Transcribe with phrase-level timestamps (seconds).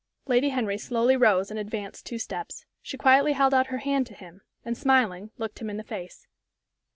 [0.25, 2.65] Lady Henry slowly rose and advanced two steps.
[2.81, 6.25] She quietly held out her hand to him, and, smiling, looked him in the face.